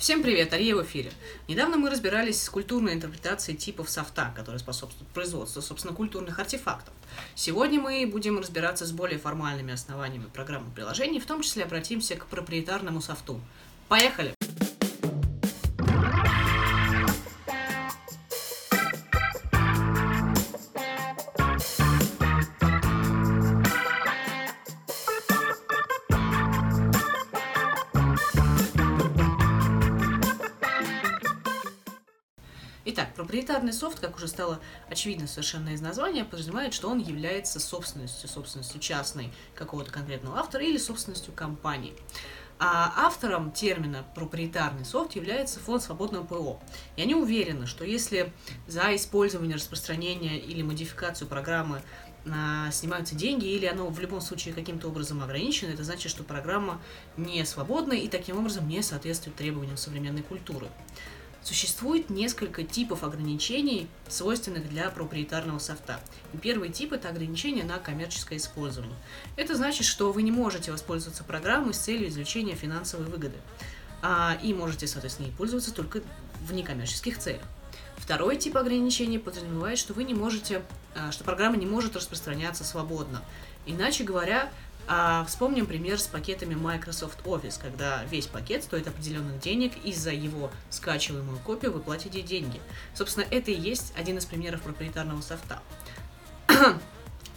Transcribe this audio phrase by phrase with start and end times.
[0.00, 1.12] Всем привет, Ария в эфире.
[1.46, 6.94] Недавно мы разбирались с культурной интерпретацией типов софта, которые способствуют производству, собственно, культурных артефактов.
[7.34, 12.24] Сегодня мы будем разбираться с более формальными основаниями программы приложений, в том числе обратимся к
[12.24, 13.42] проприетарному софту.
[13.88, 14.34] Поехали!
[32.86, 38.28] Итак, проприетарный софт, как уже стало очевидно совершенно из названия, подразумевает, что он является собственностью,
[38.28, 41.94] собственностью частной какого-то конкретного автора или собственностью компании.
[42.58, 46.60] А автором термина проприетарный софт является фонд свободного ПО.
[46.96, 48.32] И они уверены, что если
[48.66, 51.82] за использование, распространение или модификацию программы
[52.30, 56.80] а, снимаются деньги, или оно в любом случае каким-то образом ограничено, это значит, что программа
[57.16, 60.68] не свободна и таким образом не соответствует требованиям современной культуры.
[61.42, 65.98] Существует несколько типов ограничений, свойственных для проприетарного софта.
[66.34, 68.96] И первый тип– это ограничение на коммерческое использование.
[69.36, 73.36] Это значит, что вы не можете воспользоваться программой с целью извлечения финансовой выгоды.
[74.02, 76.02] А, и можете, соответственно, ей пользоваться только
[76.46, 77.42] в некоммерческих целях.
[77.96, 80.62] Второй тип ограничений подразумевает, что вы не можете,
[80.94, 83.22] а, что программа не может распространяться свободно.
[83.66, 84.50] Иначе говоря,
[84.92, 90.10] а вспомним пример с пакетами Microsoft Office, когда весь пакет стоит определенных денег, и за
[90.10, 92.60] его скачиваемую копию вы платите деньги.
[92.92, 95.62] Собственно, это и есть один из примеров проприетарного софта.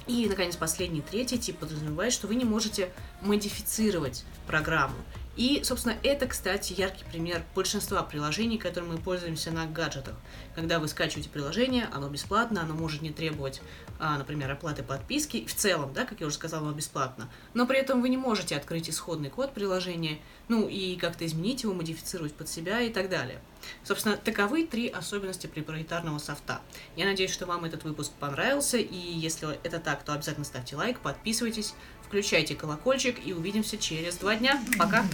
[0.08, 4.96] И, наконец, последний, третий тип подразумевает, что вы не можете модифицировать программу.
[5.36, 10.14] И, собственно, это, кстати, яркий пример большинства приложений, которыми мы пользуемся на гаджетах.
[10.54, 13.62] Когда вы скачиваете приложение, оно бесплатно, оно может не требовать,
[14.00, 15.46] а, например, оплаты подписки.
[15.48, 17.30] В целом, да, как я уже сказала, оно бесплатно.
[17.56, 21.74] Но при этом вы не можете открыть исходный код приложения, ну и как-то изменить его,
[21.74, 23.42] модифицировать под себя и так далее.
[23.84, 26.62] Собственно, таковы три особенности проприетарного софта.
[26.96, 31.00] Я надеюсь, что вам этот выпуск понравился, и если это так, то обязательно ставьте лайк,
[31.00, 31.74] подписывайтесь,
[32.06, 34.62] включайте колокольчик и увидимся через два дня.
[34.78, 35.06] Пока!